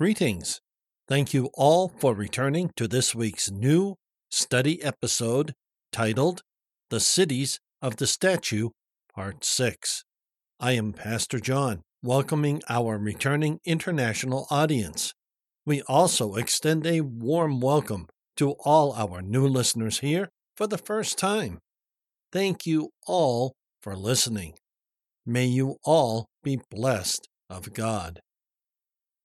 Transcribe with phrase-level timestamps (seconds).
[0.00, 0.62] Greetings.
[1.08, 3.96] Thank you all for returning to this week's new
[4.30, 5.52] study episode
[5.92, 6.40] titled
[6.88, 8.70] The Cities of the Statue,
[9.14, 10.04] Part 6.
[10.58, 15.12] I am Pastor John, welcoming our returning international audience.
[15.66, 18.06] We also extend a warm welcome
[18.38, 21.58] to all our new listeners here for the first time.
[22.32, 24.54] Thank you all for listening.
[25.26, 28.20] May you all be blessed of God.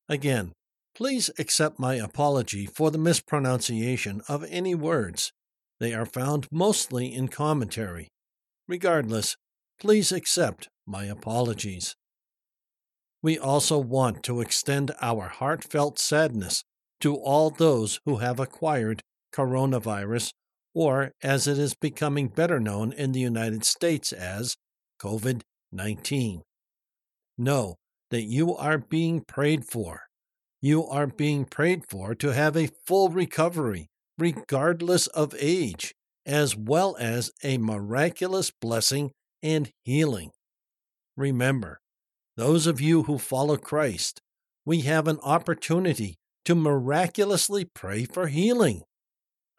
[0.10, 0.52] Again,
[0.96, 5.34] Please accept my apology for the mispronunciation of any words.
[5.78, 8.08] They are found mostly in commentary.
[8.66, 9.36] Regardless,
[9.78, 11.98] please accept my apologies.
[13.22, 16.64] We also want to extend our heartfelt sadness
[17.02, 19.02] to all those who have acquired
[19.34, 20.32] coronavirus,
[20.74, 24.56] or as it is becoming better known in the United States as
[25.02, 25.42] COVID
[25.74, 26.42] 19.
[27.38, 27.76] Know
[28.12, 30.04] that you are being prayed for
[30.66, 35.94] you are being prayed for to have a full recovery, regardless of age,
[36.26, 39.12] as well as a miraculous blessing
[39.44, 40.32] and healing.
[41.16, 41.80] Remember,
[42.36, 44.20] those of you who follow Christ,
[44.66, 48.82] we have an opportunity to miraculously pray for healing.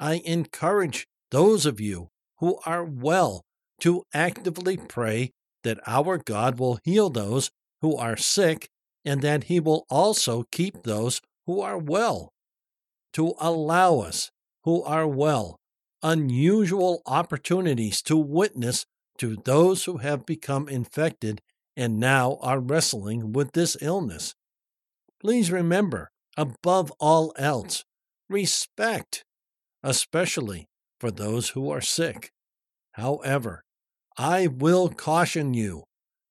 [0.01, 3.45] I encourage those of you who are well
[3.83, 5.31] to actively pray
[5.62, 8.67] that our God will heal those who are sick
[9.07, 12.33] and that he will also keep those who are well.
[13.15, 14.31] To allow us
[14.65, 15.59] who are well
[16.03, 18.87] unusual opportunities to witness
[19.19, 21.41] to those who have become infected
[21.77, 24.34] and now are wrestling with this illness.
[25.21, 27.84] Please remember, above all else,
[28.29, 29.25] respect,
[29.83, 30.67] especially
[31.01, 32.31] for those who are sick.
[32.93, 33.65] However,
[34.17, 35.84] I will caution you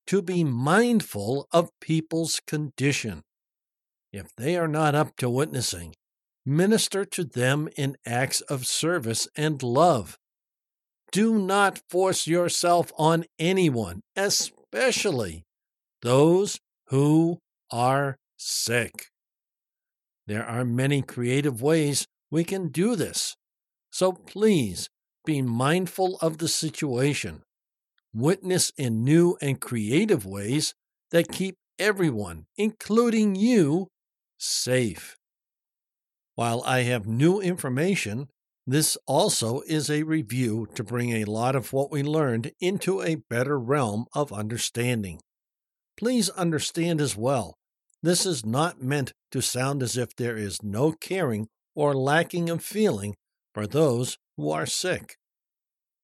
[0.08, 3.24] to be mindful of people's condition.
[4.12, 5.96] If they are not up to witnessing,
[6.46, 10.18] minister to them in acts of service and love.
[11.12, 15.44] Do not force yourself on anyone, especially
[16.02, 17.40] those who
[17.72, 19.08] are sick.
[20.28, 23.36] There are many creative ways we can do this,
[23.92, 24.90] so please
[25.26, 27.42] be mindful of the situation
[28.16, 30.74] witness in new and creative ways
[31.12, 33.90] that keep everyone, including you,
[34.38, 35.18] safe.
[36.36, 38.30] While I have new information,
[38.66, 43.16] this also is a review to bring a lot of what we learned into a
[43.30, 45.20] better realm of understanding.
[45.98, 47.56] Please understand as well,
[48.02, 52.64] this is not meant to sound as if there is no caring or lacking of
[52.64, 53.16] feeling
[53.54, 55.18] for those who are sick.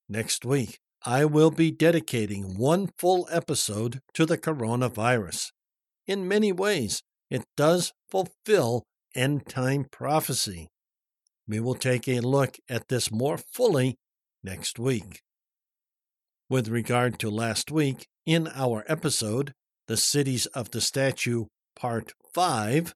[0.07, 5.51] Next week, I will be dedicating one full episode to the coronavirus.
[6.05, 8.83] In many ways, it does fulfill
[9.15, 10.67] end time prophecy.
[11.47, 13.95] We will take a look at this more fully
[14.43, 15.21] next week.
[16.51, 19.53] With regard to last week, in our episode,
[19.87, 21.45] The Cities of the Statue,
[21.75, 22.93] Part 5,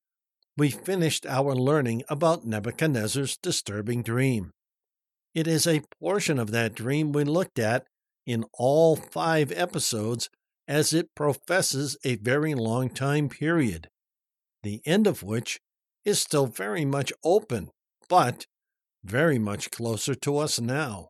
[0.56, 4.52] we finished our learning about Nebuchadnezzar's disturbing dream.
[5.34, 7.88] It is a portion of that dream we looked at
[8.26, 10.30] in all five episodes
[10.68, 13.90] as it professes a very long time period,
[14.64, 15.60] the end of which
[16.04, 17.70] is still very much open,
[18.10, 18.46] but
[19.04, 21.10] very much closer to us now.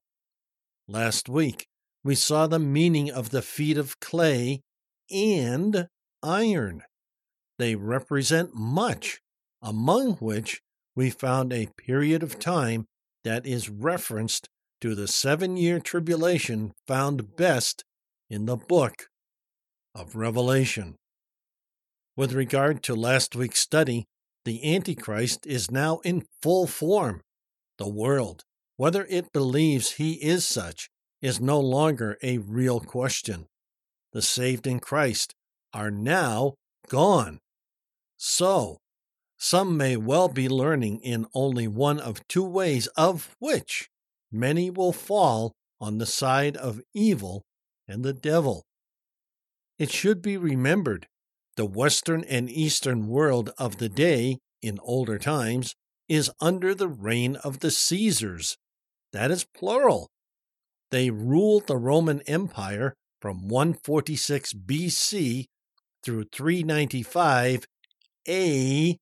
[0.88, 1.68] Last week,
[2.04, 4.62] we saw the meaning of the feet of clay
[5.10, 5.88] and
[6.22, 6.84] iron.
[7.58, 9.22] They represent much,
[9.62, 10.62] among which
[10.96, 12.86] we found a period of time
[13.24, 14.50] that is referenced
[14.86, 17.84] to the seven year tribulation found best
[18.30, 19.08] in the book
[19.96, 20.94] of Revelation.
[22.16, 24.06] With regard to last week's study,
[24.44, 27.22] the Antichrist is now in full form.
[27.80, 28.44] The world,
[28.78, 33.48] whether it believes he is such, is no longer a real question.
[34.14, 35.34] The saved in Christ
[35.74, 36.54] are now
[36.90, 37.40] gone.
[38.18, 38.78] So,
[39.36, 43.90] some may well be learning in only one of two ways of which
[44.36, 47.44] many will fall on the side of evil
[47.88, 48.64] and the devil.
[49.78, 51.08] It should be remembered
[51.58, 55.76] the Western and Eastern world of the day in older times
[56.08, 58.58] is under the reign of the Caesars.
[59.14, 60.10] That is plural.
[60.92, 65.46] They ruled the Roman Empire from 146 BC
[66.04, 67.66] through 395
[68.28, 68.98] AD.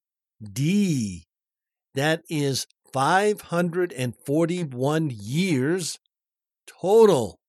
[1.96, 6.00] That is 541 years
[6.68, 7.40] total.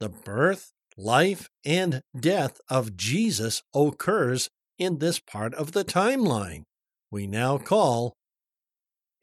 [0.00, 6.62] The birth, life, and death of Jesus occurs in this part of the timeline.
[7.10, 8.12] we now call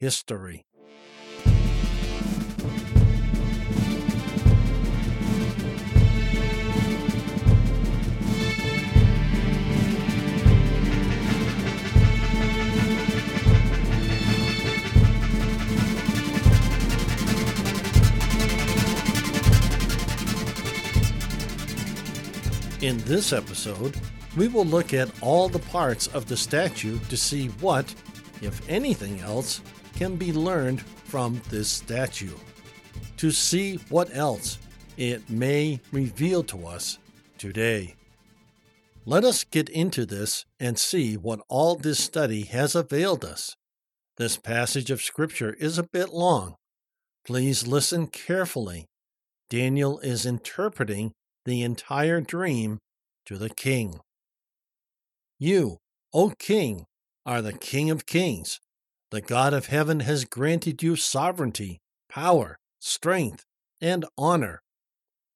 [0.00, 0.64] history.
[22.82, 23.98] In this episode,
[24.36, 27.86] we will look at all the parts of the statue to see what,
[28.42, 29.62] if anything else,
[29.94, 32.34] can be learned from this statue.
[33.16, 34.58] To see what else
[34.98, 36.98] it may reveal to us
[37.38, 37.94] today.
[39.06, 43.56] Let us get into this and see what all this study has availed us.
[44.18, 46.56] This passage of Scripture is a bit long.
[47.24, 48.84] Please listen carefully.
[49.48, 51.12] Daniel is interpreting
[51.46, 52.78] the entire dream
[53.24, 54.00] to the king.
[55.38, 55.78] You,
[56.12, 56.84] O king,
[57.24, 58.60] are the king of kings.
[59.10, 63.44] The God of heaven has granted you sovereignty, power, strength,
[63.80, 64.62] and honor.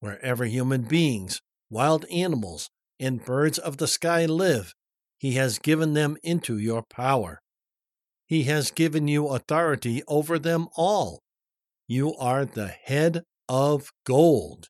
[0.00, 1.40] Wherever human beings,
[1.70, 2.68] wild animals,
[2.98, 4.74] and birds of the sky live,
[5.18, 7.40] he has given them into your power.
[8.26, 11.20] He has given you authority over them all.
[11.86, 14.68] You are the head of gold.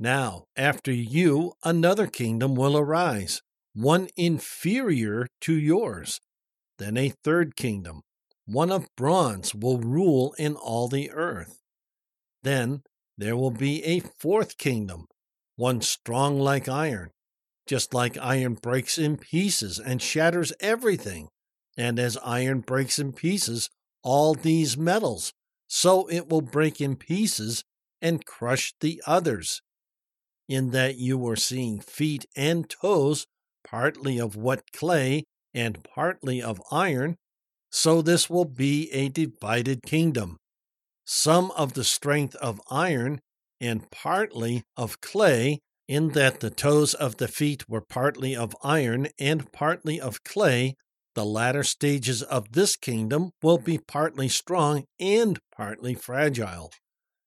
[0.00, 3.42] Now, after you, another kingdom will arise,
[3.74, 6.20] one inferior to yours.
[6.78, 8.02] Then a third kingdom,
[8.46, 11.60] one of bronze, will rule in all the earth.
[12.44, 12.82] Then
[13.16, 15.06] there will be a fourth kingdom,
[15.56, 17.10] one strong like iron,
[17.66, 21.28] just like iron breaks in pieces and shatters everything.
[21.76, 23.68] And as iron breaks in pieces
[24.04, 25.32] all these metals,
[25.66, 27.64] so it will break in pieces
[28.00, 29.60] and crush the others
[30.48, 33.26] in that you were seeing feet and toes,
[33.64, 37.16] partly of wet clay and partly of iron,
[37.70, 40.38] so this will be a divided kingdom.
[41.04, 43.20] Some of the strength of iron
[43.60, 49.08] and partly of clay, in that the toes of the feet were partly of iron
[49.18, 50.74] and partly of clay.
[51.14, 56.70] The latter stages of this kingdom will be partly strong and partly fragile.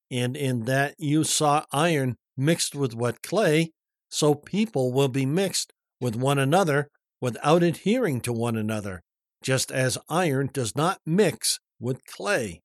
[0.10, 3.72] And in that you saw iron mixed with wet clay,
[4.10, 6.88] so people will be mixed with one another
[7.20, 9.02] without adhering to one another,
[9.44, 12.62] just as iron does not mix with clay.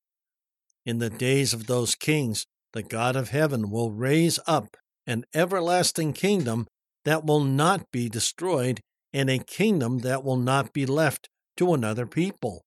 [0.84, 4.76] In the days of those kings, the God of heaven will raise up
[5.06, 6.66] an everlasting kingdom
[7.04, 8.80] that will not be destroyed,
[9.12, 12.62] and a kingdom that will not be left to another people.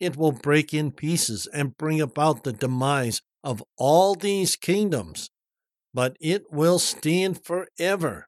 [0.00, 5.30] It will break in pieces and bring about the demise of all these kingdoms
[5.94, 8.26] but it will stand forever.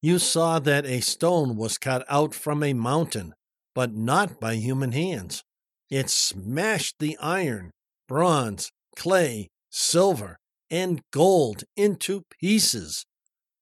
[0.00, 3.34] You saw that a stone was cut out from a mountain,
[3.74, 5.42] but not by human hands.
[5.90, 7.72] It smashed the iron,
[8.06, 10.38] bronze, clay, silver,
[10.70, 13.04] and gold into pieces.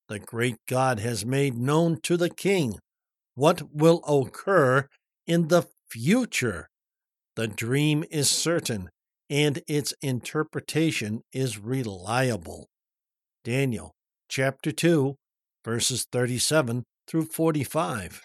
[0.08, 2.78] The great God has made known to the king
[3.34, 4.88] what will occur
[5.26, 6.68] in the future.
[7.34, 8.88] The dream is certain,
[9.28, 12.66] and its interpretation is reliable.
[13.46, 13.92] Daniel
[14.28, 15.14] chapter 2,
[15.64, 18.22] verses 37 through 45.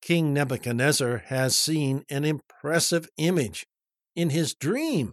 [0.00, 3.66] King Nebuchadnezzar has seen an impressive image
[4.16, 5.12] in his dream.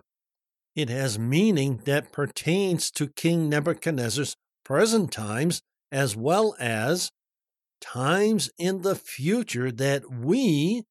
[0.74, 5.62] It has meaning that pertains to King Nebuchadnezzar's present times
[5.92, 7.12] as well as
[7.82, 10.84] times in the future that we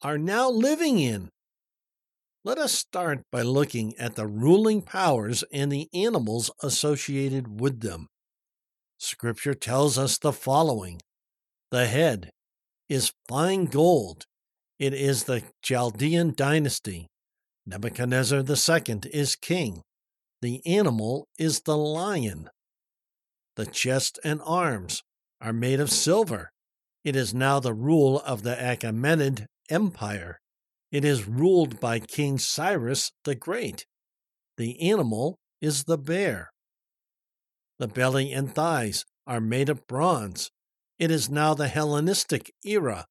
[0.00, 1.28] are now living in.
[2.42, 8.08] Let us start by looking at the ruling powers and the animals associated with them.
[8.98, 11.00] Scripture tells us the following
[11.70, 12.30] The head
[12.88, 14.24] is fine gold,
[14.78, 17.08] it is the Chaldean dynasty.
[17.66, 19.82] Nebuchadnezzar II is king.
[20.40, 22.48] The animal is the lion.
[23.56, 25.02] The chest and arms
[25.42, 26.50] are made of silver.
[27.04, 30.40] It is now the rule of the Achaemenid Empire.
[30.90, 33.86] It is ruled by King Cyrus the Great.
[34.56, 36.50] The animal is the bear.
[37.78, 40.50] The belly and thighs are made of bronze.
[40.98, 43.06] It is now the Hellenistic era.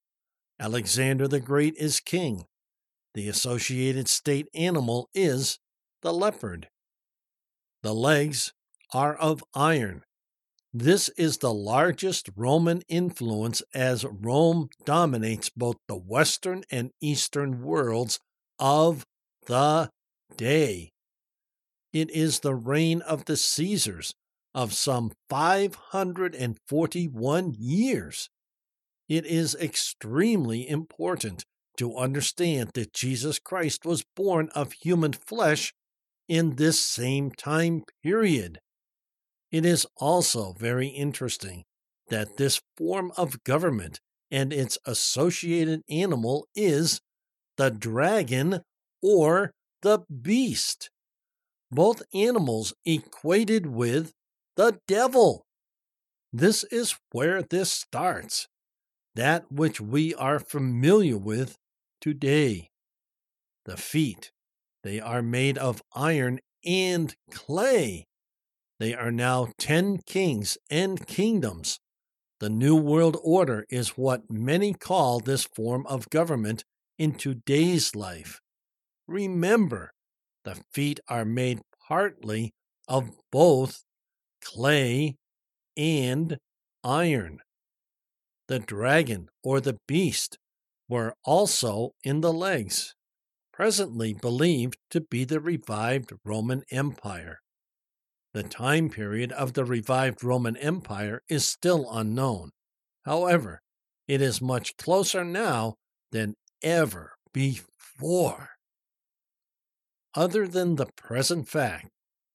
[0.59, 2.43] Alexander the Great is king.
[3.13, 5.57] The associated state animal is
[6.01, 6.67] the leopard.
[7.81, 8.53] The legs
[8.93, 10.03] are of iron.
[10.73, 18.19] This is the largest Roman influence as Rome dominates both the Western and Eastern worlds
[18.59, 19.03] of
[19.47, 19.89] the
[20.37, 20.91] day.
[21.91, 24.13] It is the reign of the Caesars
[24.53, 28.29] of some 541 years.
[29.07, 31.45] It is extremely important
[31.77, 35.73] to understand that Jesus Christ was born of human flesh
[36.27, 38.59] in this same time period.
[39.51, 41.65] It is also very interesting
[42.09, 43.99] that this form of government
[44.31, 47.01] and its associated animal is
[47.57, 48.61] the dragon
[49.01, 50.91] or the beast.
[51.71, 54.13] Both animals equated with
[54.55, 55.45] the devil.
[56.31, 58.47] This is where this starts,
[59.15, 61.57] that which we are familiar with
[62.01, 62.69] today.
[63.65, 64.31] The feet,
[64.83, 68.08] they are made of iron and clay.
[68.79, 71.79] They are now ten kings and kingdoms.
[72.39, 76.63] The New World Order is what many call this form of government
[76.97, 78.39] in today's life.
[79.07, 79.91] Remember,
[80.45, 82.53] the feet are made partly
[82.87, 83.83] of both
[84.41, 85.17] clay
[85.75, 86.37] and
[86.83, 87.39] iron.
[88.47, 90.37] The dragon or the beast
[90.87, 92.95] were also in the legs,
[93.51, 97.39] presently believed to be the revived Roman Empire.
[98.33, 102.51] The time period of the revived Roman Empire is still unknown.
[103.03, 103.61] However,
[104.07, 105.75] it is much closer now
[106.11, 108.49] than ever before.
[110.13, 111.89] Other than the present fact,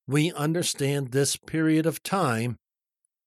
[0.07, 2.57] we understand this period of time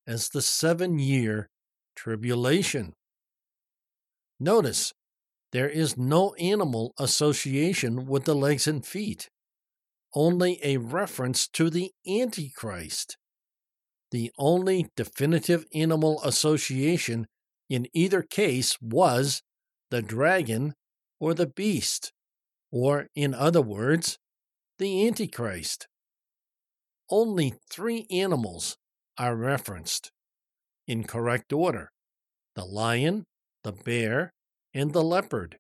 [0.06, 1.50] as the seven year
[1.96, 2.94] tribulation.
[4.40, 4.94] Notice,
[5.52, 9.30] there is no animal association with the legs and feet
[10.18, 13.18] only a reference to the Antichrist.
[14.10, 17.28] The only definitive animal association
[17.70, 19.44] in either case was
[19.92, 20.74] the dragon
[21.20, 22.14] or the beast,
[22.72, 24.18] or, in other words,
[24.80, 25.88] the Antichrist.
[27.12, 28.76] Only three animals
[29.20, 30.12] are referenced
[30.88, 31.92] in correct order
[32.56, 33.24] the lion,
[33.64, 34.34] the bear,
[34.74, 35.60] and the leopard.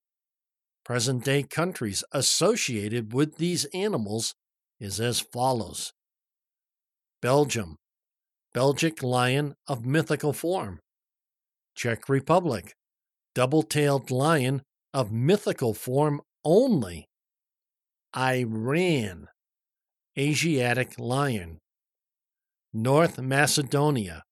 [0.83, 4.33] Present day countries associated with these animals
[4.79, 5.93] is as follows
[7.21, 7.77] Belgium,
[8.53, 10.79] Belgic lion of mythical form.
[11.75, 12.73] Czech Republic,
[13.33, 14.61] double tailed lion
[14.93, 17.05] of mythical form only.
[18.15, 19.27] Iran,
[20.17, 21.59] Asiatic lion.
[22.73, 24.23] North Macedonia,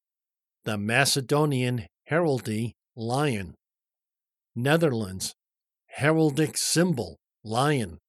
[0.64, 3.56] the Macedonian heraldry lion.
[4.56, 5.34] Netherlands,
[6.00, 8.00] heraldic symbol, lion.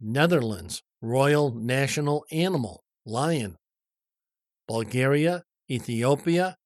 [0.00, 3.56] Netherlands, royal national animal, lion.
[4.68, 6.56] Bulgaria, Ethiopia,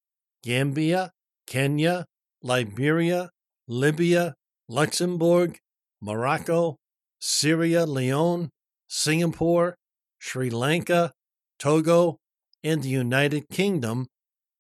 [0.43, 1.11] Gambia,
[1.47, 2.07] Kenya,
[2.43, 3.31] Liberia,
[3.67, 4.35] Libya,
[4.69, 5.59] Luxembourg,
[6.01, 6.77] Morocco,
[7.21, 8.51] Sierra Leone,
[8.89, 9.77] Singapore,
[10.19, 11.13] Sri Lanka,
[11.59, 12.19] Togo,
[12.63, 14.07] and the United Kingdom,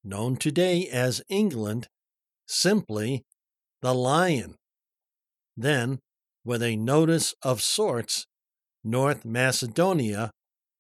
[0.02, 1.88] known today as England,
[2.46, 3.24] simply
[3.82, 4.56] the lion
[5.56, 6.00] then,
[6.44, 8.26] with a notice of sorts,
[8.84, 10.30] North Macedonia,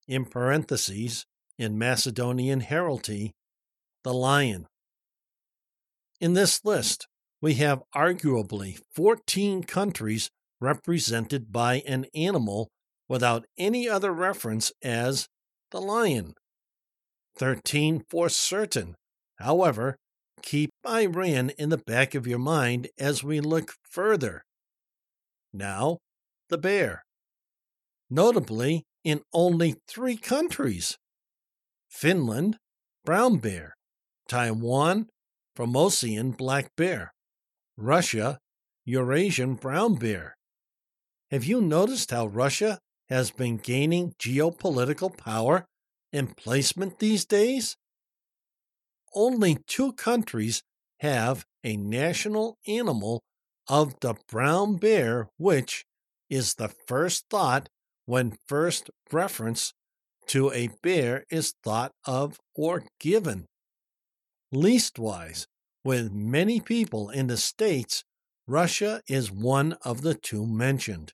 [0.06, 1.24] in parentheses,
[1.58, 3.32] in Macedonian heraldry,
[4.02, 4.66] the lion.
[6.20, 7.06] In this list,
[7.40, 10.30] we have arguably 14 countries
[10.60, 12.68] represented by an animal
[13.08, 15.26] without any other reference as
[15.70, 16.34] the lion.
[17.36, 18.94] 13 for certain.
[19.36, 19.96] However,
[20.42, 24.44] keep Iran in the back of your mind as we look further.
[25.52, 25.98] Now,
[26.48, 27.03] the bear.
[28.10, 30.96] Notably, in only three countries
[31.88, 32.58] Finland,
[33.04, 33.76] brown bear,
[34.28, 35.08] Taiwan,
[35.54, 37.14] Formosan black bear,
[37.76, 38.38] Russia,
[38.84, 40.36] Eurasian brown bear.
[41.30, 45.66] Have you noticed how Russia has been gaining geopolitical power
[46.12, 47.76] and placement these days?
[49.14, 50.62] Only two countries
[50.98, 53.22] have a national animal
[53.68, 55.84] of the brown bear, which
[56.28, 57.68] is the first thought
[58.06, 59.72] when first reference
[60.26, 63.46] to a bear is thought of or given.
[64.52, 65.46] Leastwise,
[65.84, 68.04] with many people in the States,
[68.46, 71.12] Russia is one of the two mentioned,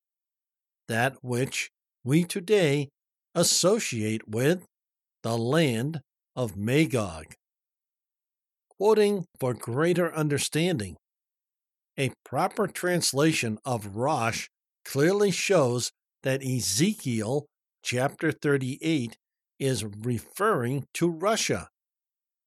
[0.89, 1.71] that which
[2.05, 2.89] we today
[3.35, 4.65] associate with
[5.23, 6.01] the land
[6.35, 7.27] of Magog.
[8.79, 10.97] Quoting for greater understanding
[11.99, 14.49] a proper translation of Rosh
[14.85, 15.91] clearly shows
[16.23, 17.47] that Ezekiel
[17.83, 19.17] chapter 38
[19.59, 21.69] is referring to Russia.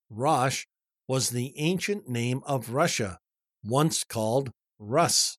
[0.10, 0.66] Rosh
[1.08, 3.20] was the ancient name of Russia,
[3.64, 5.38] once called Rus.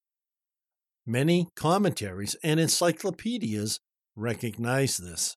[1.07, 3.81] Many commentaries and encyclopedias
[4.17, 5.37] recognize this.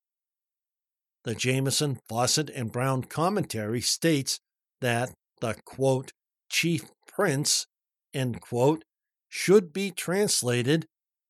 [1.23, 4.39] The Jamieson, Fausset, and Brown commentary states
[4.79, 5.11] that
[5.41, 6.11] the quote,
[6.49, 7.65] chief prince
[8.13, 8.83] end quote,
[9.27, 10.85] should be translated,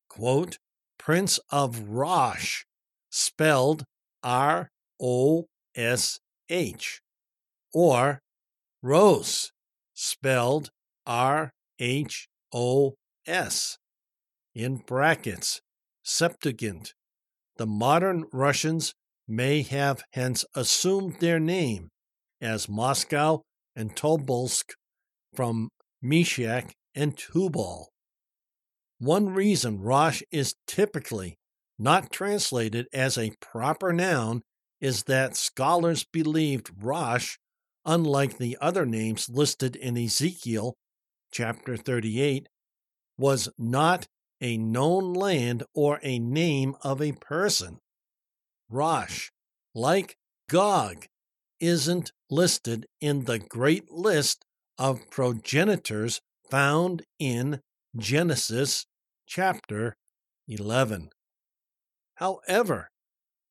[0.08, 0.58] quote,
[0.98, 2.64] Prince of Rosh,
[3.10, 3.84] spelled
[4.22, 7.00] R O S H,
[7.72, 8.20] or
[8.82, 9.52] Rose,
[9.94, 10.70] spelled
[11.06, 12.94] R H O
[13.26, 13.78] S,
[14.54, 15.60] in brackets,
[16.02, 16.94] Septuagint.
[17.56, 18.94] The modern Russians
[19.26, 21.88] may have hence assumed their name
[22.40, 23.42] as Moscow
[23.76, 24.72] and Tobolsk
[25.34, 25.68] from
[26.00, 27.88] Meshech and Tubal.
[28.98, 31.38] One reason Rosh is typically
[31.78, 34.42] not translated as a proper noun
[34.80, 37.36] is that scholars believed Rosh,
[37.84, 40.74] unlike the other names listed in Ezekiel
[41.30, 42.48] chapter 38,
[43.16, 44.06] was not
[44.40, 47.78] a known land or a name of a person.
[48.68, 49.30] Rosh,
[49.74, 50.16] like
[50.48, 51.06] Gog,
[51.60, 54.44] isn't listed in the great list
[54.76, 57.60] of progenitors found in
[57.96, 58.84] Genesis
[59.26, 59.96] chapter
[60.46, 61.08] 11.
[62.16, 62.90] However,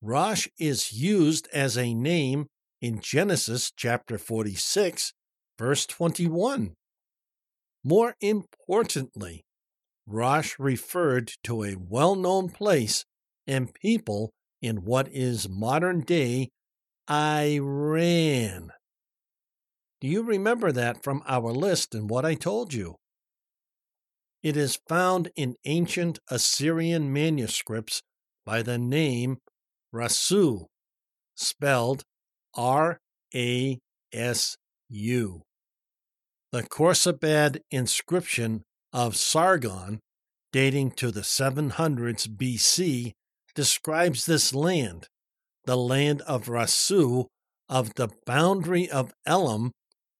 [0.00, 2.46] Rosh is used as a name
[2.80, 5.12] in Genesis chapter 46,
[5.58, 6.74] verse 21.
[7.82, 9.44] More importantly,
[10.06, 13.04] Rosh referred to a well known place
[13.46, 14.30] and people
[14.62, 16.50] in what is modern day
[17.10, 18.70] Iran.
[20.00, 22.94] Do you remember that from our list and what I told you?
[24.42, 28.02] It is found in ancient Assyrian manuscripts
[28.46, 29.38] by the name
[29.94, 30.66] Rasu,
[31.34, 32.02] spelled
[32.54, 32.98] R
[33.34, 33.78] A
[34.12, 34.56] S
[34.88, 35.42] U.
[36.52, 40.00] The Khorsabad inscription of Sargon,
[40.52, 43.12] dating to the 700s BC,
[43.54, 45.08] describes this land,
[45.64, 47.26] the land of Rasu,
[47.68, 49.72] of the boundary of Elam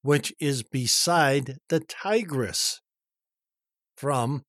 [0.03, 2.81] which is beside the Tigris.
[3.99, 4.43] From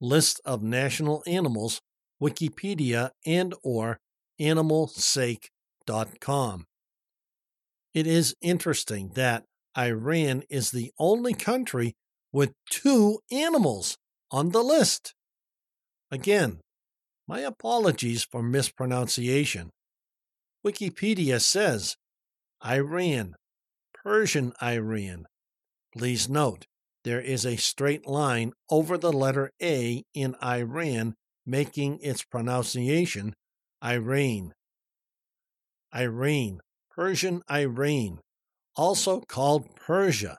[0.00, 1.80] List of National Animals,
[2.22, 3.98] Wikipedia and or
[4.40, 6.64] animalsake.com.
[7.94, 9.44] It is interesting that
[9.76, 11.94] Iran is the only country
[12.32, 13.96] with two animals
[14.30, 15.14] on the list.
[16.10, 16.60] Again,
[17.26, 19.70] my apologies for mispronunciation.
[20.64, 21.96] Wikipedia says
[22.64, 23.34] Iran
[24.06, 25.26] Persian Iran.
[25.96, 26.66] Please note,
[27.06, 31.14] there is a straight line over the letter A in Iran,
[31.46, 33.32] making its pronunciation
[33.84, 34.52] Iran.
[35.94, 36.58] Iran,
[36.90, 38.18] Persian Iran,
[38.74, 40.38] also called Persia,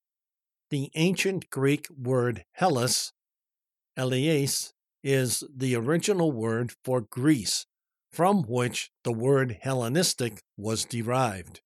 [0.70, 3.12] The ancient Greek word Hellas,
[3.96, 7.66] Elias, is the original word for Greece,
[8.12, 11.60] from which the word Hellenistic was derived.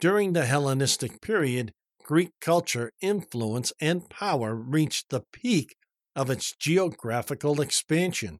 [0.00, 1.72] During the Hellenistic period,
[2.04, 5.76] Greek culture influence and power reached the peak
[6.16, 8.38] of its geographical expansion,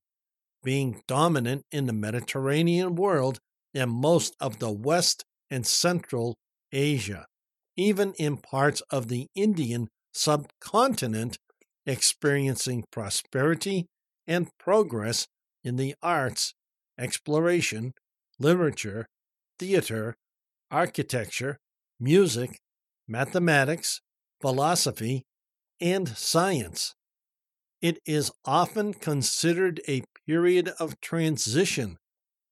[0.62, 3.38] being dominant in the Mediterranean world
[3.74, 6.36] and most of the West and Central
[6.72, 7.26] Asia,
[7.76, 11.38] even in parts of the Indian subcontinent,
[11.86, 13.86] experiencing prosperity
[14.28, 15.26] and progress
[15.64, 16.54] in the arts,
[16.98, 17.94] exploration,
[18.38, 19.06] literature,
[19.58, 20.14] theater,
[20.70, 21.58] architecture,
[21.98, 22.60] music,
[23.08, 24.00] mathematics,
[24.40, 25.24] philosophy,
[25.80, 26.94] and science.
[27.80, 31.96] It is often considered a period of transition,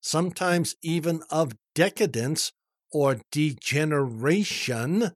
[0.00, 2.52] sometimes even of decadence
[2.90, 5.12] or degeneration,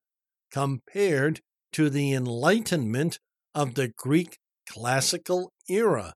[0.51, 1.41] compared
[1.73, 3.19] to the Enlightenment
[3.55, 4.37] of the Greek
[4.69, 6.13] classical era.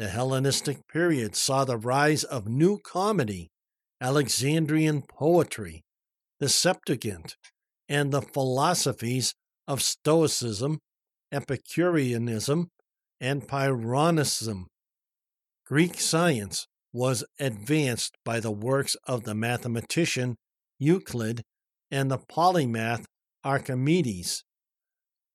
[0.00, 3.50] The Hellenistic period saw the rise of new comedy,
[4.00, 5.82] Alexandrian poetry,
[6.38, 7.36] the Septuagint,
[7.86, 9.34] and the philosophies
[9.68, 10.78] of Stoicism,
[11.30, 12.70] Epicureanism,
[13.20, 14.68] and Pyrrhonism.
[15.66, 20.36] Greek science was advanced by the works of the mathematician
[20.78, 21.42] Euclid
[21.90, 23.04] and the polymath
[23.44, 24.44] Archimedes.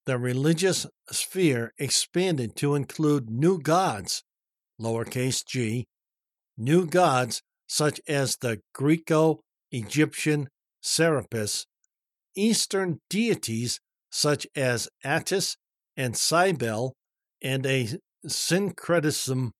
[0.07, 4.23] The religious sphere expanded to include new gods,
[4.79, 5.85] lowercase g,
[6.57, 10.47] new gods such as the Greco Egyptian
[10.81, 11.65] Serapis,
[12.35, 13.79] Eastern deities
[14.11, 15.57] such as Attis
[15.97, 16.93] and Cybele,
[17.41, 17.89] and a
[18.27, 19.51] syncretism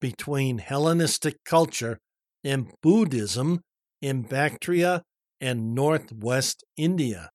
[0.00, 1.98] between Hellenistic culture
[2.42, 3.60] and Buddhism
[4.00, 5.02] in Bactria
[5.40, 7.30] and northwest India.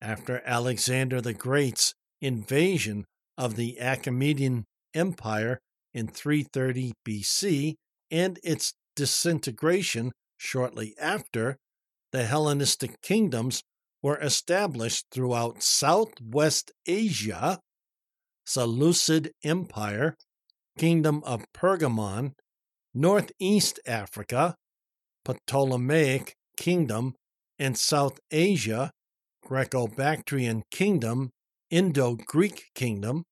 [0.00, 3.04] After Alexander the Great's invasion
[3.38, 5.58] of the Achaemenid Empire
[5.94, 7.74] in 330 BC
[8.10, 11.56] and its disintegration shortly after,
[12.12, 13.62] the Hellenistic kingdoms
[14.02, 17.58] were established throughout southwest Asia
[18.46, 20.16] Seleucid Empire,
[20.76, 22.32] Kingdom of Pergamon,
[22.92, 24.54] Northeast Africa,
[25.24, 27.14] Ptolemaic Kingdom,
[27.58, 28.90] and South Asia,
[29.42, 31.30] Greco Bactrian Kingdom,
[31.70, 33.24] Indo Greek Kingdom.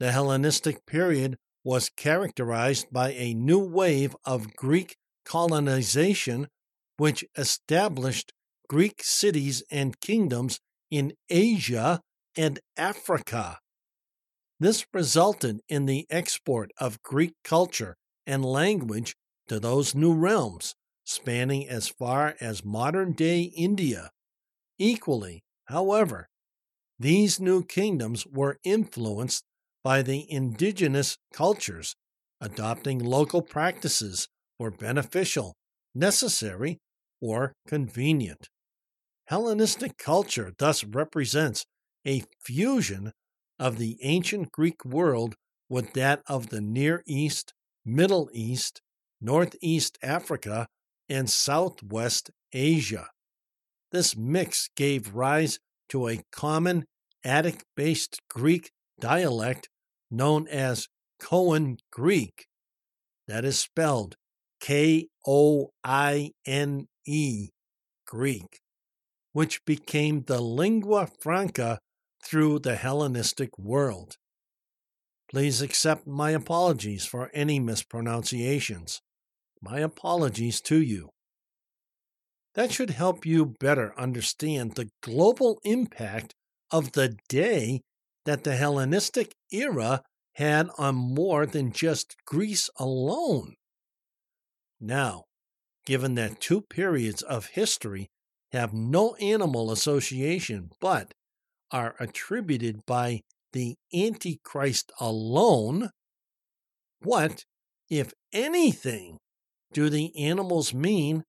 [0.00, 6.48] The Hellenistic period was characterized by a new wave of Greek colonization,
[6.96, 8.32] which established
[8.68, 12.00] Greek cities and kingdoms in Asia
[12.36, 13.58] and Africa.
[14.58, 17.96] This resulted in the export of Greek culture
[18.26, 19.16] and language
[19.48, 24.10] to those new realms, spanning as far as modern day India.
[24.78, 26.28] Equally, however,
[26.98, 29.44] these new kingdoms were influenced
[29.82, 31.94] by the indigenous cultures,
[32.40, 35.54] adopting local practices were beneficial,
[35.94, 36.78] necessary,
[37.20, 38.48] or convenient.
[39.26, 41.64] Hellenistic culture thus represents
[42.06, 43.12] a fusion
[43.58, 45.34] of the ancient Greek world
[45.68, 47.52] with that of the Near East,
[47.84, 48.80] Middle East,
[49.20, 50.66] Northeast Africa,
[51.08, 53.08] and Southwest Asia.
[53.92, 55.58] This mix gave rise
[55.90, 56.84] to a common
[57.24, 59.68] Attic based Greek dialect
[60.10, 60.88] known as
[61.20, 62.46] Koine Greek,
[63.26, 64.16] that is spelled
[64.60, 67.48] K O I N E
[68.06, 68.60] Greek,
[69.32, 71.78] which became the lingua franca
[72.24, 74.16] through the Hellenistic world.
[75.30, 79.00] Please accept my apologies for any mispronunciations.
[79.62, 81.10] My apologies to you.
[82.54, 86.34] That should help you better understand the global impact
[86.72, 87.82] of the day
[88.30, 90.02] that the Hellenistic era
[90.34, 93.56] had on more than just Greece alone.
[94.80, 95.24] Now,
[95.84, 98.08] given that two periods of history
[98.52, 101.12] have no animal association but
[101.72, 105.90] are attributed by the Antichrist alone,
[107.02, 107.42] what,
[107.88, 109.18] if anything,
[109.72, 111.24] do the animals mean,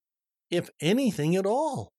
[0.51, 1.89] if anything at all?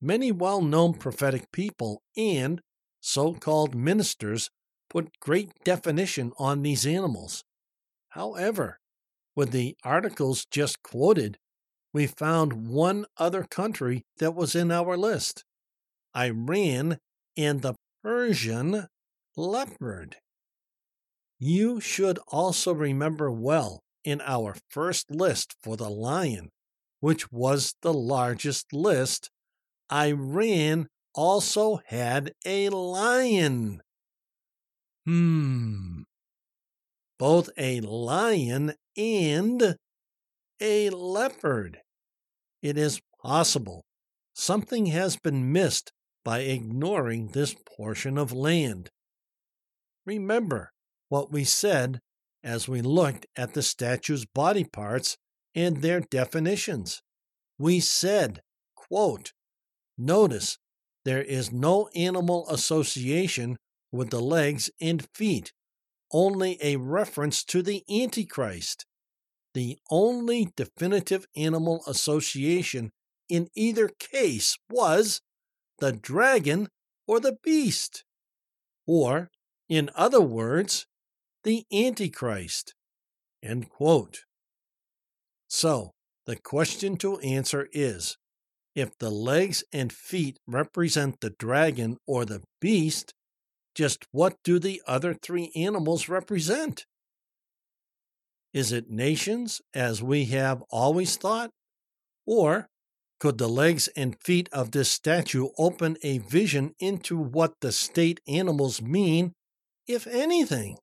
[0.00, 2.60] Many well known prophetic people and
[3.06, 4.48] so called ministers
[4.88, 7.44] put great definition on these animals.
[8.10, 8.78] However,
[9.36, 11.36] with the articles just quoted,
[11.92, 15.44] we found one other country that was in our list
[16.16, 16.96] Iran
[17.36, 18.86] and the Persian
[19.36, 20.16] leopard.
[21.38, 26.48] You should also remember well in our first list for the lion,
[27.00, 29.28] which was the largest list,
[29.92, 33.80] Iran also had a lion.
[35.06, 36.02] Hmm.
[37.18, 39.76] Both a lion and
[40.60, 41.78] a leopard.
[42.62, 43.84] It is possible
[44.34, 45.92] something has been missed
[46.24, 48.90] by ignoring this portion of land.
[50.06, 50.72] Remember
[51.08, 52.00] what we said
[52.42, 55.16] as we looked at the statue's body parts
[55.54, 57.00] and their definitions.
[57.58, 58.40] We said,
[58.74, 59.32] quote,
[59.96, 60.58] Notice
[61.04, 63.56] there is no animal association
[63.92, 65.52] with the legs and feet,
[66.12, 68.86] only a reference to the Antichrist.
[69.52, 72.90] The only definitive animal association
[73.28, 75.20] in either case was
[75.78, 76.68] the dragon
[77.06, 78.04] or the beast,
[78.86, 79.30] or,
[79.68, 80.86] in other words,
[81.44, 82.74] the Antichrist.
[83.42, 84.20] End quote.
[85.48, 85.92] So,
[86.26, 88.16] the question to answer is
[88.74, 93.12] if the legs and feet represent the dragon or the beast,
[93.74, 96.86] just what do the other three animals represent?
[98.52, 101.50] Is it nations, as we have always thought?
[102.26, 102.68] Or
[103.18, 108.20] could the legs and feet of this statue open a vision into what the state
[108.28, 109.32] animals mean,
[109.88, 110.78] if anything?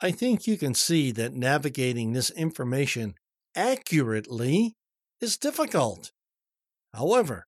[0.00, 3.14] I think you can see that navigating this information
[3.56, 4.74] accurately
[5.20, 6.12] is difficult.
[6.94, 7.46] However,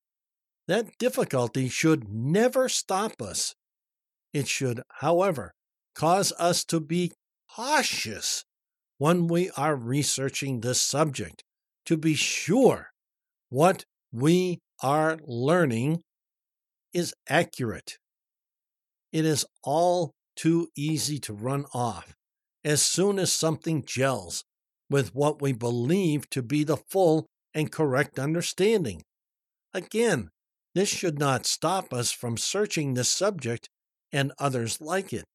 [0.67, 3.55] that difficulty should never stop us.
[4.33, 5.53] It should, however,
[5.95, 7.13] cause us to be
[7.55, 8.43] cautious
[8.97, 11.43] when we are researching this subject
[11.85, 12.89] to be sure
[13.49, 16.03] what we are learning
[16.93, 17.97] is accurate.
[19.13, 22.13] It is all too easy to run off
[22.65, 24.43] as soon as something gels
[24.89, 29.03] with what we believe to be the full and correct understanding.
[29.73, 30.29] Again,
[30.75, 33.69] this should not stop us from searching this subject
[34.11, 35.25] and others like it.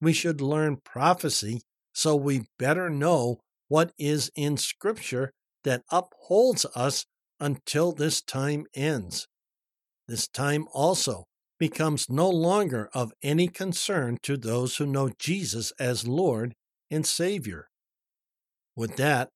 [0.00, 1.62] We should learn prophecy
[1.92, 5.32] so we better know what is in Scripture
[5.64, 7.06] that upholds us
[7.40, 9.26] until this time ends.
[10.08, 11.24] This time also
[11.58, 16.54] becomes no longer of any concern to those who know Jesus as Lord
[16.90, 17.68] and Savior.
[18.76, 19.30] With that,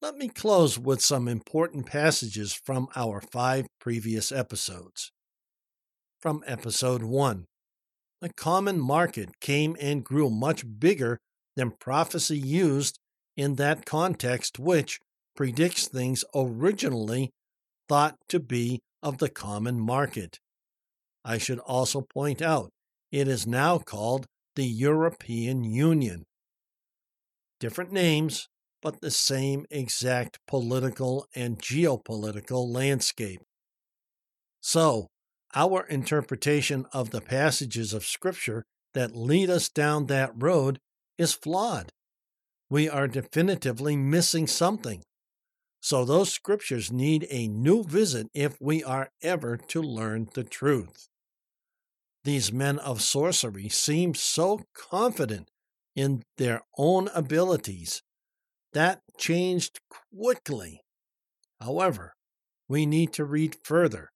[0.00, 5.10] let me close with some important passages from our five previous episodes.
[6.20, 7.46] From episode 1
[8.20, 11.18] The common market came and grew much bigger
[11.56, 12.98] than prophecy used
[13.36, 15.00] in that context, which
[15.34, 17.30] predicts things originally
[17.88, 20.38] thought to be of the common market.
[21.24, 22.70] I should also point out
[23.10, 26.24] it is now called the European Union.
[27.60, 28.48] Different names,
[28.82, 33.40] but the same exact political and geopolitical landscape.
[34.60, 35.08] So,
[35.54, 38.64] our interpretation of the passages of Scripture
[38.94, 40.78] that lead us down that road
[41.16, 41.90] is flawed.
[42.70, 45.02] We are definitively missing something.
[45.80, 51.08] So those scriptures need a new visit if we are ever to learn the truth.
[52.24, 55.50] These men of sorcery seem so confident
[55.94, 58.02] in their own abilities.
[58.72, 59.80] That changed
[60.14, 60.82] quickly.
[61.60, 62.14] However,
[62.68, 64.10] we need to read further.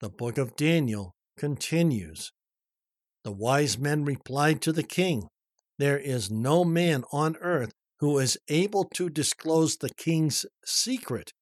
[0.00, 2.32] The book of Daniel continues.
[3.24, 5.28] The wise men replied to the king,
[5.78, 11.32] There is no man on earth who is able to disclose the king's secret.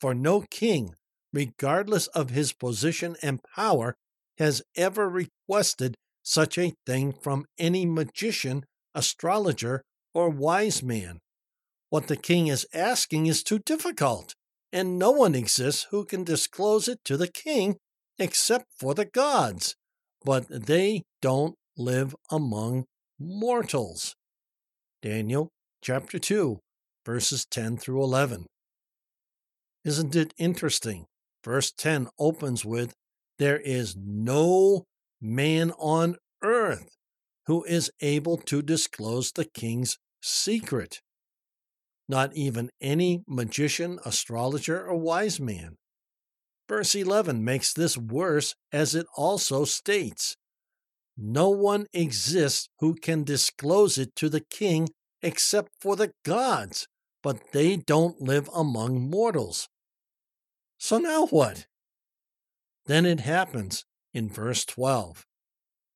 [0.00, 0.94] For no king,
[1.32, 3.94] regardless of his position and power,
[4.38, 9.82] has ever requested such a thing from any magician, astrologer,
[10.14, 11.18] or wise man.
[11.92, 14.34] What the king is asking is too difficult,
[14.72, 17.76] and no one exists who can disclose it to the king
[18.18, 19.76] except for the gods.
[20.24, 22.86] But they don't live among
[23.18, 24.14] mortals.
[25.02, 25.50] Daniel
[25.82, 26.60] chapter 2,
[27.04, 28.46] verses 10 through 11.
[29.84, 31.04] Isn't it interesting?
[31.44, 32.94] Verse 10 opens with
[33.38, 34.84] There is no
[35.20, 36.88] man on earth
[37.48, 41.02] who is able to disclose the king's secret.
[42.08, 45.76] Not even any magician, astrologer, or wise man.
[46.68, 50.36] Verse 11 makes this worse as it also states
[51.16, 54.88] No one exists who can disclose it to the king
[55.22, 56.86] except for the gods,
[57.22, 59.68] but they don't live among mortals.
[60.78, 61.66] So now what?
[62.86, 65.24] Then it happens in verse 12.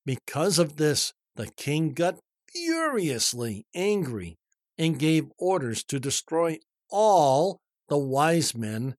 [0.04, 2.18] Because of this, the king got
[2.52, 4.36] furiously angry
[4.78, 6.58] and gave orders to destroy
[6.90, 7.58] all
[7.88, 8.94] the wise men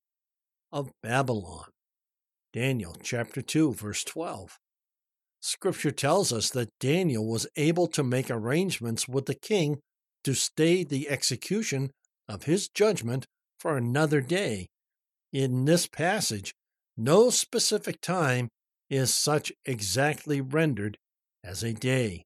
[0.72, 1.66] of Babylon.
[2.54, 4.58] Daniel chapter 2, verse 12.
[5.40, 9.80] Scripture tells us that Daniel was able to make arrangements with the king
[10.24, 11.92] to stay the execution
[12.28, 13.26] of his judgment
[13.60, 14.68] for another day
[15.34, 16.54] in this passage,
[16.96, 18.50] no specific time
[18.90, 20.98] is such exactly rendered
[21.44, 22.24] as a day.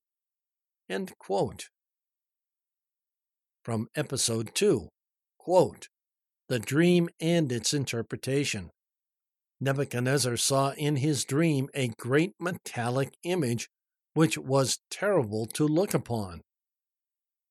[3.64, 4.90] From episode 2,
[5.38, 5.88] quote,
[6.50, 8.72] The dream and its interpretation.
[9.60, 13.70] Nebuchadnezzar saw in his dream a great metallic image
[14.14, 16.42] which was terrible to look upon.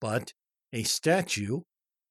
[0.01, 0.33] But
[0.73, 1.61] a statue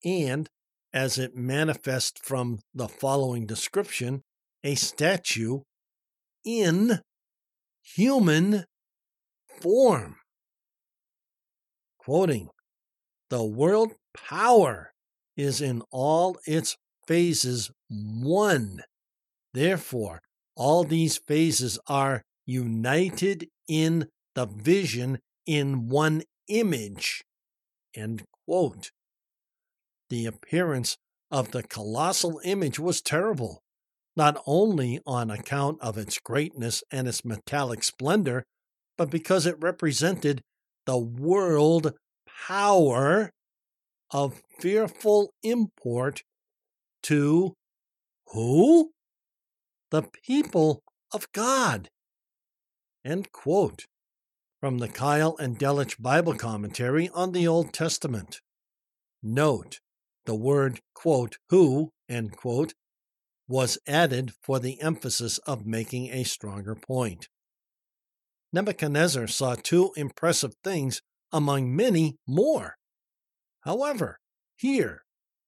[0.05, 0.47] and
[0.93, 4.21] as it manifests from the following description,
[4.63, 5.59] a statue
[6.45, 6.99] in
[7.83, 8.63] human
[9.62, 10.15] form.
[11.99, 12.49] Quoting,
[13.30, 14.92] the world power
[15.38, 16.76] is in all its
[17.08, 18.84] phases one.
[19.54, 20.22] Therefore,
[20.56, 27.24] all these phases are united in the vision in one image.
[27.96, 28.92] End quote.
[30.10, 30.98] The appearance
[31.32, 33.62] of the colossal image was terrible,
[34.15, 38.44] not only on account of its greatness and its metallic splendor,
[38.98, 40.42] but because it represented
[40.86, 41.94] the world
[42.47, 43.32] power
[44.12, 46.23] of fearful import
[47.04, 47.54] to
[48.28, 48.91] who?
[49.91, 51.89] The people of God.
[53.06, 53.86] End quote.
[54.60, 58.41] From the Keil and Delitzsch Bible Commentary on the Old Testament.
[59.23, 59.80] Note
[60.25, 62.73] the word, quote, who, end quote,
[63.47, 67.30] was added for the emphasis of making a stronger point.
[68.54, 72.76] Nebuchadnezzar saw two impressive things among many more.
[73.62, 74.20] However,
[74.56, 75.04] here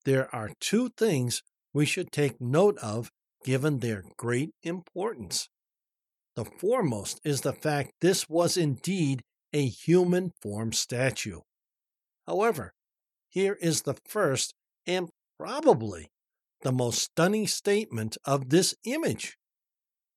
[0.06, 3.12] there are two things we should take note of
[3.44, 5.50] given their great importance.
[6.36, 9.22] The foremost is the fact this was indeed
[9.54, 11.42] a human form statue.
[12.26, 12.74] However,
[13.30, 14.54] here is the first
[14.88, 16.10] and probably
[16.62, 19.38] the most stunning statement of this image.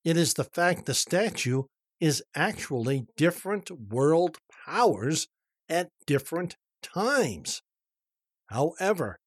[0.04, 1.62] It is the fact the statue
[2.00, 5.26] is actually different world powers
[5.68, 7.62] at different times.
[8.46, 9.18] However,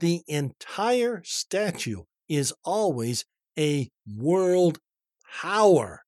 [0.00, 3.24] the entire statue is always
[3.58, 4.78] a world
[5.40, 6.02] power,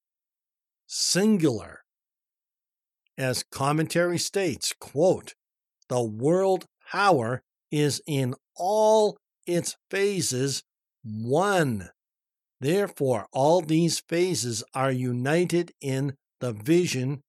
[0.86, 1.80] singular.
[3.16, 5.34] As commentary states, quote,
[5.88, 10.62] the world power is in all its phases
[11.02, 11.90] one.
[12.60, 17.22] Therefore, all these phases are united in the vision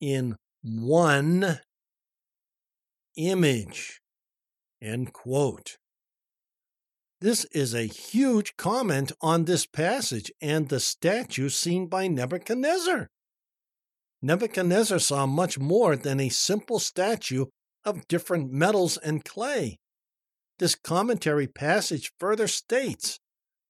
[0.00, 1.60] in one
[3.16, 4.00] image.
[4.82, 5.78] End quote.
[7.20, 13.08] This is a huge comment on this passage and the statue seen by Nebuchadnezzar.
[14.20, 17.46] Nebuchadnezzar saw much more than a simple statue
[17.84, 19.78] of different metals and clay.
[20.58, 23.20] This commentary passage further states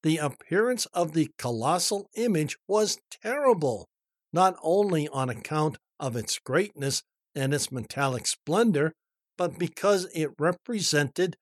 [0.03, 3.87] the appearance of the colossal image was terrible,
[4.33, 7.03] not only on account of its greatness
[7.35, 8.93] and its metallic splendor,
[9.37, 11.35] but because it represented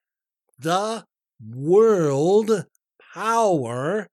[0.57, 1.05] the
[1.39, 2.65] world
[3.13, 4.07] power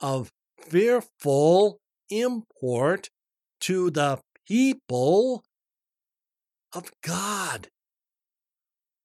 [0.00, 0.30] of
[0.60, 1.78] fearful
[2.10, 3.08] import
[3.60, 5.42] to the people
[6.72, 7.68] of God.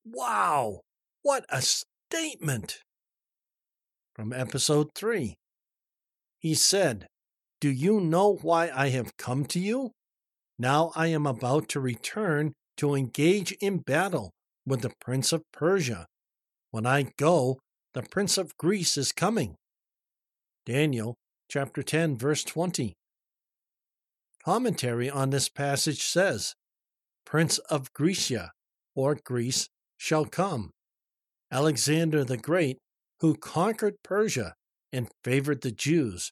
[0.06, 0.82] Wow!
[1.22, 2.80] What a statement!
[4.16, 5.36] From episode 3.
[6.40, 7.08] He said,
[7.62, 9.92] Do you know why I have come to you?
[10.64, 14.32] Now I am about to return to engage in battle
[14.66, 16.06] with the prince of Persia.
[16.72, 17.60] When I go,
[17.94, 19.56] the prince of Greece is coming.
[20.66, 21.16] Daniel
[21.50, 22.94] chapter 10, verse 20.
[24.46, 26.54] Commentary on this passage says,
[27.26, 28.54] Prince of Grecia,
[28.96, 30.72] or Greece, shall come.
[31.52, 32.78] Alexander the Great
[33.20, 34.54] who conquered Persia
[34.94, 36.32] and favored the Jews.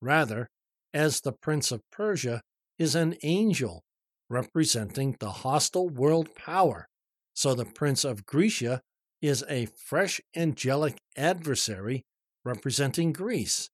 [0.00, 0.46] Rather,
[0.94, 2.42] as the prince of Persia
[2.78, 3.82] is an angel
[4.28, 6.88] representing the hostile world power.
[7.34, 8.80] So the prince of Grecia
[9.20, 12.04] is a fresh angelic adversary
[12.44, 13.68] representing Greece.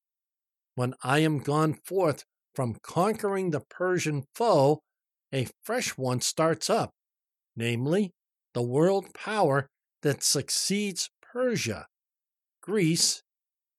[0.74, 2.24] When I am gone forth
[2.54, 4.80] from conquering the Persian foe,
[5.32, 6.92] a fresh one starts up,
[7.56, 8.12] namely,
[8.54, 9.68] the world power
[10.02, 11.86] that succeeds Persia,
[12.62, 13.22] Greece,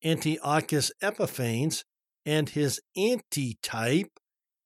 [0.03, 1.83] Antiochus Epiphanes,
[2.25, 4.18] and his antitype,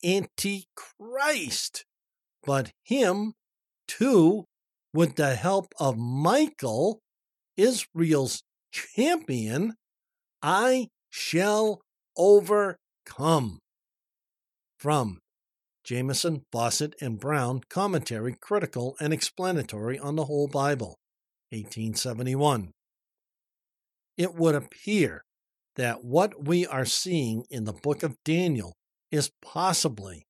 [0.04, 1.86] Antichrist.
[2.46, 3.34] But him,
[3.88, 4.46] too,
[4.94, 7.00] with the help of Michael,
[7.58, 9.76] Israel's champion,
[10.42, 11.82] I shall
[12.18, 13.60] overcome.
[14.78, 15.20] From
[15.84, 20.98] Jamieson, Fausset, and Brown Commentary, Critical and Explanatory on the Whole Bible,
[21.52, 22.72] 1871.
[24.18, 25.24] It would appear
[25.76, 28.74] that what we are seeing in the book of Daniel
[29.14, 30.26] is possibly,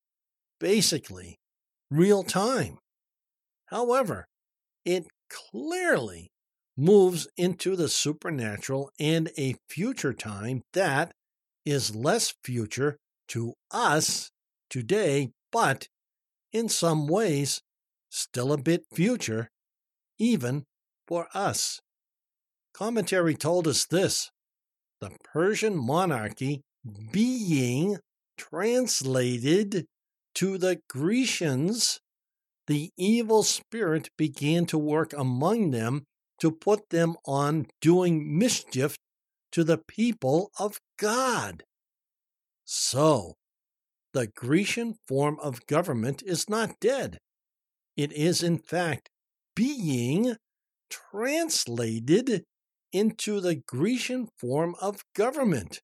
[0.59, 1.38] basically,
[1.89, 2.77] real time.
[3.67, 4.27] However,
[4.84, 6.31] it clearly
[6.75, 11.13] moves into the supernatural and a future time that
[11.65, 12.97] is less future
[13.29, 14.31] to us
[14.69, 15.88] today, but
[16.51, 17.61] in some ways
[18.09, 19.49] still a bit future,
[20.19, 20.65] even
[21.07, 21.79] for us.
[22.73, 24.29] Commentary told us this
[24.99, 26.63] the Persian monarchy
[27.13, 27.97] being
[28.38, 29.86] translated
[30.36, 31.99] to the Grecians,
[32.67, 36.05] the evil spirit began to work among them
[36.39, 38.97] to put them on doing mischief
[39.51, 41.63] to the people of God.
[42.65, 43.36] So,
[44.13, 47.17] the Grecian form of government is not dead.
[47.95, 49.09] It is, in fact,
[49.55, 50.36] being
[50.89, 52.43] translated
[52.91, 55.81] into the Grecian form of government,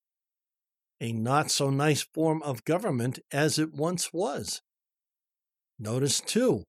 [1.02, 4.62] a not so nice form of government as it once was.
[5.78, 6.64] Notice, too,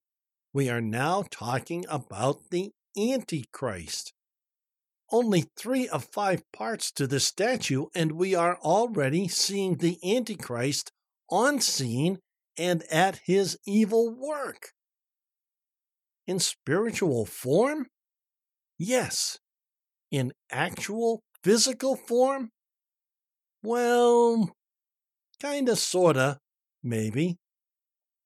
[0.52, 4.12] we are now talking about the Antichrist.
[5.12, 10.92] Only three of five parts to the statue, and we are already seeing the Antichrist
[11.28, 12.18] on scene
[12.56, 14.70] and at his evil work.
[16.26, 17.86] In spiritual form?
[18.78, 19.38] Yes.
[20.10, 22.50] In actual physical form?
[23.62, 24.50] Well,
[25.40, 26.38] kinda, sorta,
[26.82, 27.36] maybe.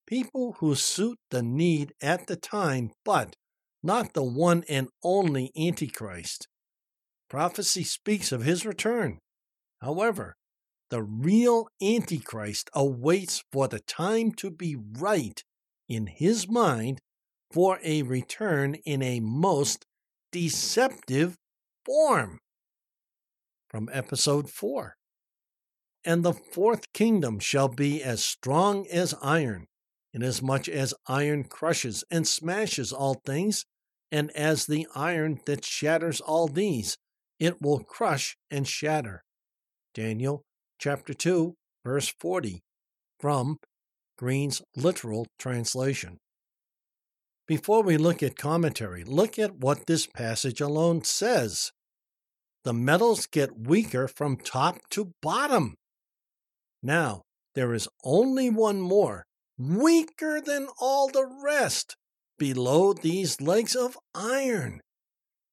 [0.07, 3.35] People who suit the need at the time, but
[3.83, 6.47] not the one and only Antichrist.
[7.29, 9.19] Prophecy speaks of his return.
[9.81, 10.37] However,
[10.91, 15.43] the real Antichrist awaits for the time to be right
[15.89, 17.01] in his mind
[17.51, 19.85] for a return in a most
[20.31, 21.37] deceptive
[21.85, 22.39] form.
[23.69, 24.95] From episode 4.
[26.05, 29.67] And the fourth kingdom shall be as strong as iron,
[30.13, 33.65] inasmuch as iron crushes and smashes all things,
[34.13, 36.97] and as the iron that shatters all these,
[37.41, 39.25] it will crush and shatter.
[39.95, 40.43] Daniel
[40.79, 42.61] chapter 2, verse 40,
[43.19, 43.59] from
[44.19, 46.19] Green's literal translation.
[47.47, 51.73] Before we look at commentary, look at what this passage alone says.
[52.65, 55.75] The metals get weaker from top to bottom.
[56.85, 57.23] Now,
[57.55, 59.25] there is only one more,
[59.57, 61.97] weaker than all the rest,
[62.39, 64.83] below these legs of iron.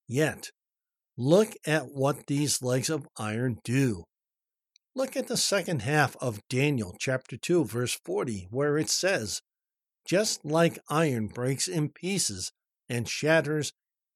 [0.09, 0.49] Yet,
[1.17, 4.03] look at what these legs of iron do.
[4.93, 9.41] Look at the second half of Daniel chapter 2, verse 40, where it says,
[10.05, 12.51] Just like iron breaks in pieces
[12.89, 13.71] and shatters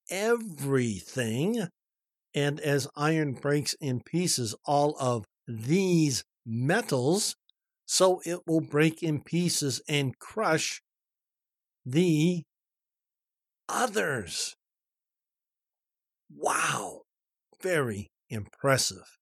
[0.09, 1.69] everything,
[2.33, 7.35] and as iron breaks in pieces all of these metals,
[7.85, 10.81] so it will break in pieces and crush
[11.85, 12.43] the
[13.69, 14.55] others.
[16.35, 17.01] Wow,
[17.61, 19.17] very impressive.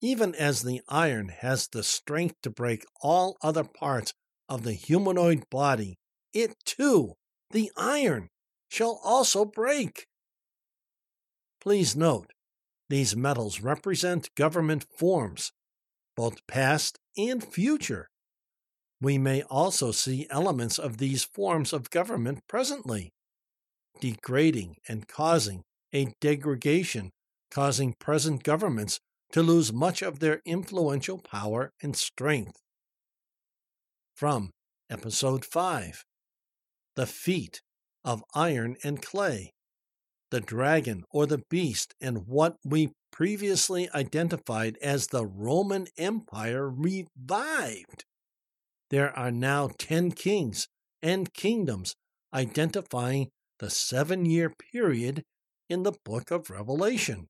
[0.00, 4.12] Even as the iron has the strength to break all other parts
[4.48, 5.96] of the humanoid body,
[6.32, 7.14] it too,
[7.50, 8.28] the iron,
[8.68, 10.06] shall also break.
[11.60, 12.32] Please note,
[12.88, 15.52] these metals represent government forms,
[16.16, 18.08] both past and future.
[19.00, 23.12] We may also see elements of these forms of government presently
[24.00, 25.62] degrading and causing
[25.92, 27.10] a degradation,
[27.50, 29.00] causing present governments
[29.32, 32.56] to lose much of their influential power and strength.
[34.14, 34.50] From
[34.90, 36.04] Episode 5
[36.94, 37.60] The Feet
[38.04, 39.52] of Iron and Clay,
[40.30, 48.04] the Dragon or the Beast, and what we previously identified as the Roman Empire revived.
[48.90, 50.68] There are now 10 kings
[51.02, 51.94] and kingdoms
[52.34, 55.24] identifying the seven year period
[55.70, 57.28] in the book of Revelation.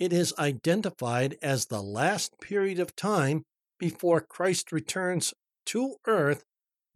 [0.00, 3.44] It is identified as the last period of time
[3.78, 5.32] before Christ returns
[5.66, 6.42] to earth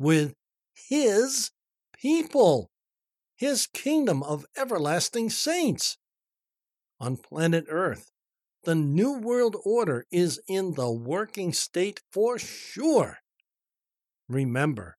[0.01, 0.35] with
[0.89, 1.53] his
[1.97, 2.71] people,
[3.37, 5.97] his kingdom of everlasting saints.
[7.01, 8.11] On planet Earth,
[8.65, 13.19] the New World Order is in the working state for sure.
[14.29, 14.97] Remember,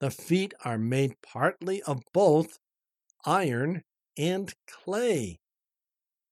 [0.00, 2.58] the feet are made partly of both
[3.24, 3.82] iron
[4.18, 5.38] and clay.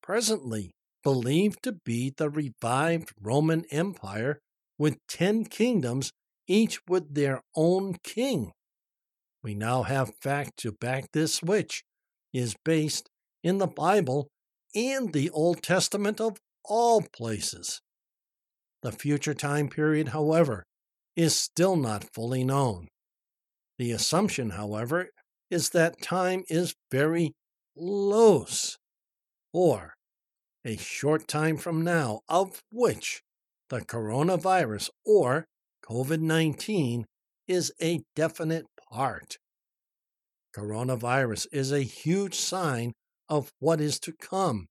[0.03, 4.41] Presently believed to be the revived Roman Empire
[4.79, 6.13] with ten kingdoms,
[6.47, 8.53] each with their own king.
[9.43, 11.85] We now have fact to back this, which
[12.33, 13.09] is based
[13.43, 14.29] in the Bible
[14.75, 17.81] and the Old Testament of all places.
[18.83, 20.65] The future time period, however,
[21.17, 22.89] is still not fully known.
[23.79, 25.09] The assumption, however,
[25.51, 27.33] is that time is very
[27.77, 28.77] close,
[29.53, 29.95] or
[30.65, 33.23] a short time from now, of which
[33.69, 35.47] the coronavirus or
[35.85, 37.05] COVID 19
[37.47, 39.37] is a definite part.
[40.55, 42.93] Coronavirus is a huge sign
[43.29, 44.67] of what is to come.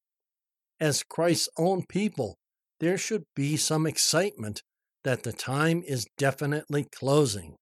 [0.80, 2.36] As Christ's own people,
[2.80, 4.62] there should be some excitement
[5.04, 7.56] that the time is definitely closing.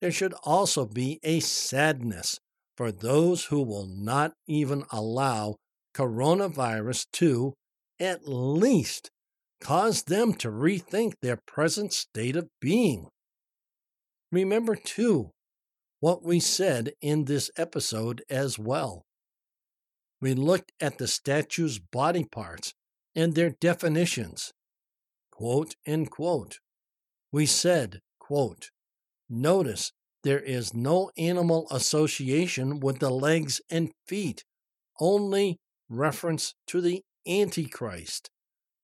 [0.00, 2.38] There should also be a sadness
[2.76, 5.56] for those who will not even allow
[5.96, 7.54] coronavirus to,
[8.00, 9.08] at least,
[9.60, 13.08] cause them to rethink their present state of being.
[14.32, 15.30] Remember, too,
[16.00, 19.03] what we said in this episode as well.
[20.24, 22.72] We looked at the statue's body parts
[23.14, 24.54] and their definitions.
[25.30, 25.74] Quote
[26.10, 26.60] quote.
[27.30, 28.70] We said, quote,
[29.28, 34.44] Notice there is no animal association with the legs and feet,
[34.98, 35.58] only
[35.90, 38.30] reference to the Antichrist.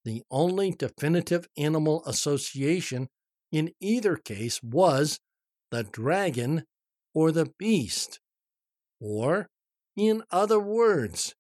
[0.05, 3.09] The only definitive animal association
[3.51, 5.19] in either case was
[5.71, 6.65] the dragon
[7.15, 8.21] or the beast,
[9.01, 9.49] or,
[10.01, 11.35] in other words,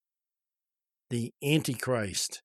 [1.08, 2.42] the Antichrist.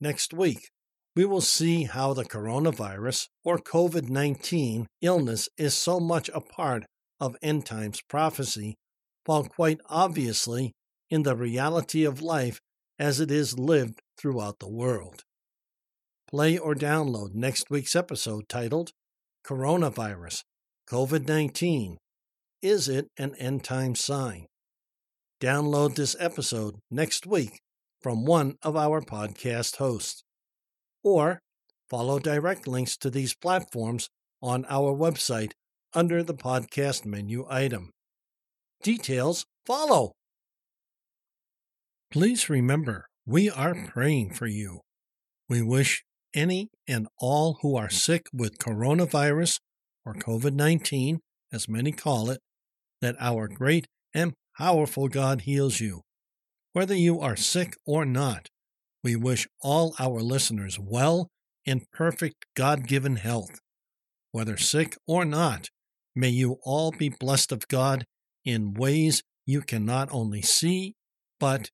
[0.00, 0.70] Next week,
[1.16, 6.84] we will see how the coronavirus or COVID 19 illness is so much a part
[7.18, 8.76] of end times prophecy,
[9.26, 10.70] while quite obviously
[11.10, 12.60] in the reality of life
[13.00, 15.24] as it is lived throughout the world.
[16.30, 18.92] Play or download next week's episode titled
[19.44, 20.44] Coronavirus
[20.88, 21.98] COVID 19
[22.62, 24.46] Is it an end time sign?
[25.40, 27.60] Download this episode next week
[28.02, 30.24] from one of our podcast hosts
[31.04, 31.38] or
[31.88, 34.08] follow direct links to these platforms
[34.42, 35.52] on our website
[35.94, 37.92] under the podcast menu item.
[38.82, 40.14] Details follow.
[42.10, 44.80] Please remember, we are praying for you.
[45.48, 46.02] We wish
[46.34, 49.60] any and all who are sick with coronavirus
[50.04, 51.20] or COVID 19,
[51.52, 52.40] as many call it,
[53.00, 56.02] that our great and powerful God heals you.
[56.72, 58.48] Whether you are sick or not,
[59.02, 61.28] we wish all our listeners well
[61.66, 63.60] and perfect God given health.
[64.32, 65.68] Whether sick or not,
[66.14, 68.04] may you all be blessed of God
[68.44, 70.94] in ways you can not only see,
[71.40, 71.70] but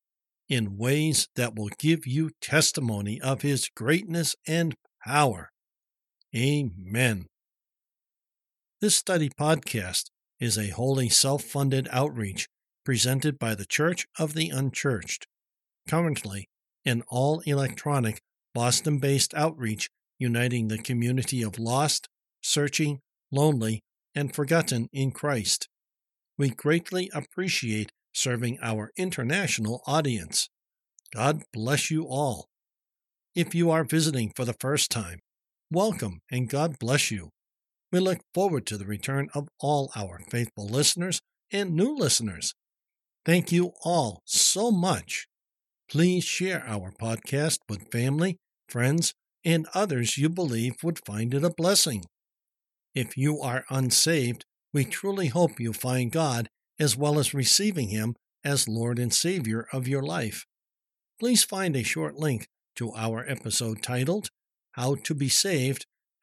[0.48, 5.50] in ways that will give you testimony of His greatness and power.
[6.36, 7.26] Amen.
[8.80, 10.10] This study podcast
[10.40, 12.48] is a wholly self funded outreach
[12.84, 15.26] presented by the Church of the Unchurched.
[15.88, 16.48] Currently,
[16.84, 18.20] an all electronic,
[18.54, 22.08] Boston based outreach uniting the community of lost,
[22.42, 23.00] searching,
[23.32, 23.82] lonely,
[24.14, 25.68] and forgotten in Christ.
[26.38, 30.48] We greatly appreciate serving our international audience.
[31.12, 32.46] God bless you all.
[33.34, 35.18] If you are visiting for the first time,
[35.70, 37.30] welcome and God bless you.
[37.94, 41.20] We look forward to the return of all our faithful listeners
[41.52, 42.52] and new listeners.
[43.24, 45.28] Thank you all so much
[45.88, 48.38] Please share our podcast with family,
[48.68, 49.14] friends,
[49.44, 52.02] and others you believe would find it a blessing.
[52.96, 56.48] If you are unsaved, we truly hope you find God
[56.80, 60.46] as well as receiving Him as Lord and Savior of your life.
[61.20, 64.30] Please find a short link to our episode titled
[64.72, 65.86] How to Be Saved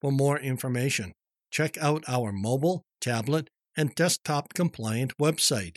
[0.00, 1.12] For more information,
[1.50, 5.76] check out our mobile, tablet, and desktop compliant website.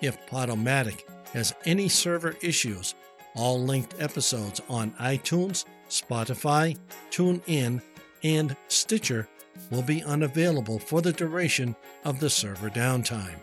[0.00, 2.94] If Podomatic has any server issues,
[3.34, 6.78] all linked episodes on iTunes, Spotify,
[7.10, 7.82] TuneIn,
[8.22, 9.28] and Stitcher
[9.70, 11.74] will be unavailable for the duration
[12.04, 13.40] of the server downtime.